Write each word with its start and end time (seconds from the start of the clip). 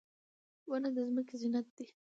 •ونه 0.69 0.89
د 0.95 0.97
ځمکې 1.07 1.35
زینت 1.41 1.67
دی. 1.77 1.85